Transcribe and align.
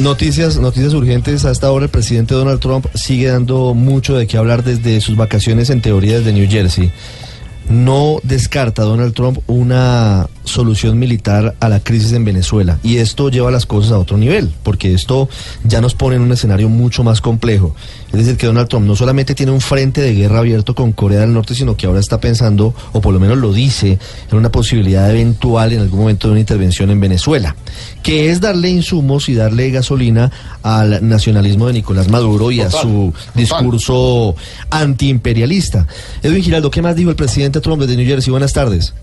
Noticias, 0.00 0.58
noticias 0.58 0.92
urgentes. 0.92 1.46
A 1.46 1.50
esta 1.50 1.72
hora 1.72 1.86
el 1.86 1.90
presidente 1.90 2.34
Donald 2.34 2.60
Trump 2.60 2.84
sigue 2.92 3.28
dando 3.28 3.72
mucho 3.72 4.14
de 4.14 4.26
qué 4.26 4.36
hablar 4.36 4.62
desde 4.64 5.00
sus 5.00 5.16
vacaciones 5.16 5.70
en 5.70 5.80
teoría 5.80 6.18
desde 6.18 6.34
New 6.34 6.46
Jersey. 6.46 6.92
No 7.72 8.18
descarta 8.22 8.82
Donald 8.82 9.14
Trump 9.14 9.38
una 9.46 10.28
solución 10.44 10.98
militar 10.98 11.54
a 11.58 11.70
la 11.70 11.80
crisis 11.80 12.12
en 12.12 12.22
Venezuela. 12.22 12.78
Y 12.82 12.98
esto 12.98 13.30
lleva 13.30 13.50
las 13.50 13.64
cosas 13.64 13.92
a 13.92 13.98
otro 13.98 14.18
nivel, 14.18 14.52
porque 14.62 14.92
esto 14.92 15.30
ya 15.64 15.80
nos 15.80 15.94
pone 15.94 16.16
en 16.16 16.22
un 16.22 16.32
escenario 16.32 16.68
mucho 16.68 17.02
más 17.02 17.22
complejo. 17.22 17.74
Es 18.08 18.18
decir, 18.18 18.36
que 18.36 18.46
Donald 18.46 18.68
Trump 18.68 18.86
no 18.86 18.94
solamente 18.94 19.34
tiene 19.34 19.52
un 19.52 19.62
frente 19.62 20.02
de 20.02 20.12
guerra 20.12 20.40
abierto 20.40 20.74
con 20.74 20.92
Corea 20.92 21.20
del 21.20 21.32
Norte, 21.32 21.54
sino 21.54 21.74
que 21.74 21.86
ahora 21.86 22.00
está 22.00 22.20
pensando, 22.20 22.74
o 22.92 23.00
por 23.00 23.14
lo 23.14 23.20
menos 23.20 23.38
lo 23.38 23.54
dice, 23.54 23.98
en 24.30 24.36
una 24.36 24.52
posibilidad 24.52 25.10
eventual 25.10 25.72
en 25.72 25.80
algún 25.80 26.00
momento 26.00 26.28
de 26.28 26.32
una 26.32 26.40
intervención 26.40 26.90
en 26.90 27.00
Venezuela, 27.00 27.56
que 28.02 28.30
es 28.30 28.42
darle 28.42 28.68
insumos 28.68 29.30
y 29.30 29.34
darle 29.34 29.70
gasolina 29.70 30.30
al 30.62 31.08
nacionalismo 31.08 31.68
de 31.68 31.72
Nicolás 31.72 32.10
Maduro 32.10 32.50
y 32.50 32.60
a 32.60 32.70
su 32.70 33.14
discurso 33.34 34.36
antiimperialista. 34.68 35.86
Edwin 36.22 36.42
Giraldo, 36.42 36.70
¿qué 36.70 36.82
más 36.82 36.96
dijo 36.96 37.08
el 37.08 37.16
presidente 37.16 37.61
Trump 37.62 37.80
desde 37.80 37.96
New 37.96 38.06
Jersey? 38.06 38.30
Buenas 38.30 38.52
tardes. 38.52 38.94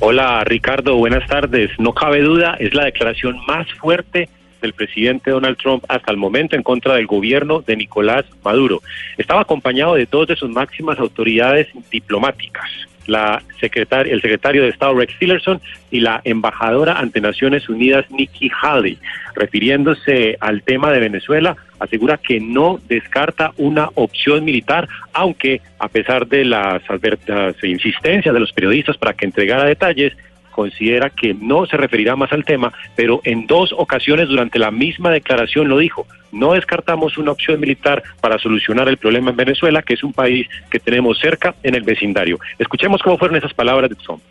Hola 0.00 0.42
Ricardo, 0.44 0.96
buenas 0.96 1.26
tardes. 1.28 1.70
No 1.78 1.92
cabe 1.92 2.20
duda, 2.20 2.56
es 2.58 2.74
la 2.74 2.84
declaración 2.84 3.36
más 3.46 3.66
fuerte 3.74 4.28
del 4.60 4.72
presidente 4.72 5.30
Donald 5.30 5.56
Trump 5.58 5.84
hasta 5.88 6.10
el 6.10 6.16
momento 6.16 6.56
en 6.56 6.62
contra 6.62 6.94
del 6.94 7.06
gobierno 7.06 7.60
de 7.60 7.76
Nicolás 7.76 8.24
Maduro. 8.44 8.80
Estaba 9.18 9.42
acompañado 9.42 9.94
de 9.94 10.06
dos 10.06 10.28
de 10.28 10.36
sus 10.36 10.50
máximas 10.50 10.98
autoridades 10.98 11.68
diplomáticas, 11.90 12.70
la 13.06 13.42
secretaria, 13.60 14.12
el 14.12 14.22
secretario 14.22 14.62
de 14.62 14.68
Estado 14.68 14.94
Rex 14.94 15.18
Tillerson 15.18 15.60
y 15.90 16.00
la 16.00 16.20
embajadora 16.24 16.98
ante 16.98 17.20
Naciones 17.20 17.68
Unidas 17.68 18.06
Nikki 18.10 18.50
Haley. 18.62 18.98
Refiriéndose 19.34 20.36
al 20.40 20.62
tema 20.62 20.92
de 20.92 21.00
Venezuela, 21.00 21.56
asegura 21.82 22.16
que 22.16 22.40
no 22.40 22.80
descarta 22.88 23.52
una 23.56 23.90
opción 23.94 24.44
militar, 24.44 24.88
aunque 25.12 25.60
a 25.78 25.88
pesar 25.88 26.26
de 26.26 26.44
las, 26.44 26.82
las 27.26 27.64
insistencias 27.64 28.32
de 28.32 28.40
los 28.40 28.52
periodistas 28.52 28.96
para 28.96 29.14
que 29.14 29.26
entregara 29.26 29.64
detalles, 29.64 30.12
considera 30.52 31.10
que 31.10 31.34
no 31.34 31.66
se 31.66 31.76
referirá 31.76 32.14
más 32.14 32.32
al 32.32 32.44
tema, 32.44 32.72
pero 32.94 33.20
en 33.24 33.46
dos 33.46 33.74
ocasiones 33.76 34.28
durante 34.28 34.58
la 34.58 34.70
misma 34.70 35.10
declaración 35.10 35.68
lo 35.68 35.78
dijo. 35.78 36.06
No 36.30 36.52
descartamos 36.52 37.18
una 37.18 37.32
opción 37.32 37.58
militar 37.58 38.02
para 38.20 38.38
solucionar 38.38 38.88
el 38.88 38.96
problema 38.96 39.30
en 39.30 39.36
Venezuela, 39.36 39.82
que 39.82 39.94
es 39.94 40.04
un 40.04 40.12
país 40.12 40.46
que 40.70 40.78
tenemos 40.78 41.18
cerca 41.18 41.54
en 41.62 41.74
el 41.74 41.82
vecindario. 41.82 42.38
Escuchemos 42.58 43.02
cómo 43.02 43.18
fueron 43.18 43.36
esas 43.36 43.54
palabras 43.54 43.90
de 43.90 43.96
Trump. 43.96 44.22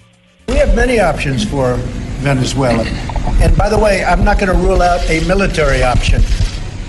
We 0.48 0.60
have 0.60 0.76
many 0.76 1.00
options 1.00 1.46
for 1.46 1.78
Venezuela. 2.24 2.84
And 3.42 3.56
by 3.58 3.70
the 3.70 3.78
way, 3.78 4.04
I'm 4.04 4.24
not 4.24 4.40
going 4.40 4.52
to 4.52 4.58
rule 4.58 4.82
out 4.82 5.02
a 5.10 5.22
military 5.28 5.84
option. 5.84 6.22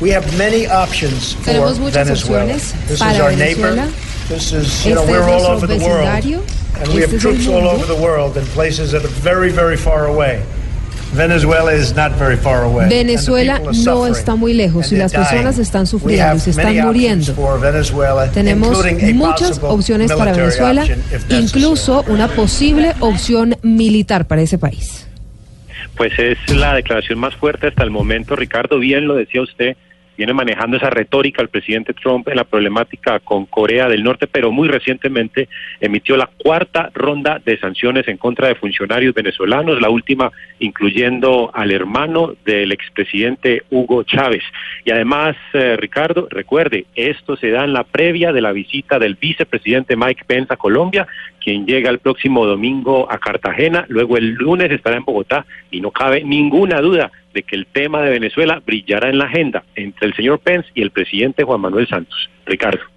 We 0.03 0.11
have 0.11 0.27
many 0.37 0.67
options 0.67 1.35
for 1.37 1.45
Tenemos 1.45 1.79
muchas 1.79 2.09
Venezuela. 2.09 2.43
opciones 2.55 2.75
This 2.89 2.99
para 2.99 3.13
is 3.13 3.21
our 3.21 3.31
Venezuela. 3.31 3.77
neighbor. 3.87 3.93
This 4.29 4.53
is, 4.53 4.85
you 4.85 4.95
know, 4.95 5.03
Este 5.03 5.13
we're 5.13 5.21
es 5.21 5.27
all 5.27 5.49
nuestro 5.49 5.55
over 5.55 5.67
the 5.69 5.79
world. 5.85 6.07
vecindario. 6.09 6.43
And 6.81 6.89
we 6.89 7.03
have 7.03 7.05
Este 7.05 7.05
es 7.05 7.13
el 7.13 7.21
troops 7.21 7.47
all 7.47 7.67
over 7.69 7.87
the 7.87 7.95
world 8.03 8.37
in 8.37 8.45
places 8.47 8.91
that 8.91 9.05
are 9.05 9.15
very, 9.23 9.51
very 9.53 9.77
far 9.77 10.07
away. 10.07 10.41
Venezuela 11.15 11.73
is 11.73 11.95
not 11.95 12.13
very 12.19 12.37
far 12.37 12.65
away. 12.65 12.89
Venezuela 12.89 13.61
no 13.85 14.07
está 14.09 14.35
muy 14.35 14.55
lejos 14.55 14.91
y 14.91 14.97
las 14.97 15.13
personas 15.13 15.59
están 15.59 15.83
We 15.83 15.87
sufriendo, 15.87 16.25
have 16.33 16.41
se 16.41 16.51
están 16.51 16.65
many 16.65 16.79
options 16.81 17.29
muriendo. 17.29 17.35
for 17.35 17.61
Venezuela, 17.61 18.31
Tenemos 18.33 18.85
muchas 19.15 19.59
possible 19.61 19.69
opciones 19.69 20.13
para 20.13 20.33
military 20.33 20.59
Venezuela, 20.59 21.39
incluso 21.39 22.03
una 22.09 22.27
posible 22.29 22.95
opción 23.01 23.57
militar 23.63 24.27
para 24.27 24.41
ese 24.43 24.57
país. 24.59 25.07
Pues 25.97 26.13
es 26.19 26.39
la 26.49 26.75
declaración 26.75 27.19
más 27.21 27.35
fuerte 27.37 27.67
hasta 27.69 27.85
el 27.85 27.91
momento, 27.91 28.35
Ricardo, 28.35 28.79
bien 28.79 29.07
lo 29.07 29.15
decía 29.15 29.43
usted, 29.43 29.77
viene 30.23 30.35
manejando 30.35 30.77
esa 30.77 30.89
retórica 30.89 31.43
el 31.43 31.49
presidente 31.49 31.95
Trump 31.95 32.29
en 32.29 32.37
la 32.37 32.45
problemática 32.45 33.19
con 33.19 33.45
Corea 33.47 33.89
del 33.89 34.05
Norte, 34.05 34.29
pero 34.29 34.53
muy 34.53 34.69
recientemente 34.69 35.49
emitió 35.81 36.17
la 36.17 36.31
cuarta 36.39 36.91
ronda 36.95 37.41
de 37.45 37.59
sanciones 37.59 38.07
en 38.07 38.19
contra 38.19 38.47
de 38.47 38.55
funcionarios 38.55 39.15
venezolanos, 39.15 39.81
la 39.81 39.91
última 39.91 40.31
incluyendo 40.61 41.51
al 41.53 41.73
hermano 41.73 42.35
del 42.45 42.71
expresidente 42.71 43.65
Hugo 43.71 44.05
Chávez. 44.05 44.45
Y 44.85 44.93
además, 44.93 45.35
eh, 45.55 45.77
Ricardo, 45.77 46.29
recuerde, 46.31 46.87
esto 46.95 47.37
se 47.37 47.51
da 47.51 47.65
en 47.65 47.73
la 47.73 47.83
previa 47.83 48.33
de 48.33 48.43
la 48.43 48.53
visita 48.53 49.01
del 49.01 49.17
vicepresidente 49.17 49.97
Mike 49.97 50.23
Pence 50.25 50.55
a 50.55 50.57
Colombia, 50.57 51.09
quien 51.43 51.67
llega 51.67 51.91
el 51.91 51.99
próximo 51.99 52.47
domingo 52.47 53.11
a 53.11 53.19
Cartagena, 53.19 53.87
luego 53.89 54.17
el 54.17 54.35
lunes 54.35 54.71
estará 54.71 54.97
en 54.99 55.05
Bogotá 55.05 55.45
y 55.73 55.81
no 55.81 55.91
cabe 55.91 56.23
ninguna 56.23 56.81
duda 56.81 57.11
de 57.33 57.43
que 57.43 57.57
el 57.57 57.67
tema 57.67 58.03
de 58.03 58.11
Venezuela 58.11 58.63
brillará 58.65 59.09
en 59.09 59.19
la 59.19 59.25
agenda 59.25 59.65
entre 59.75 60.09
el 60.09 60.15
señor 60.15 60.41
Pence 60.41 60.69
y 60.75 60.83
el 60.83 60.91
presidente 60.91 61.45
Juan 61.45 61.61
Manuel 61.61 61.89
Santos. 61.89 62.31
Ricardo. 62.47 62.93